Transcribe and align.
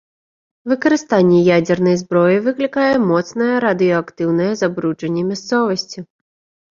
Выкарыстанне 0.71 1.41
ядзернай 1.57 1.95
зброі 2.03 2.37
выклікае 2.47 2.93
моцнае 3.11 3.49
радыеактыўнае 3.65 4.49
забруджанне 4.63 5.23
мясцовасці. 5.29 5.99